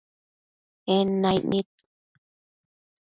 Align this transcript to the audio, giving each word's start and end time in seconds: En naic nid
En 0.95 1.07
naic 1.21 1.43
nid 1.51 1.69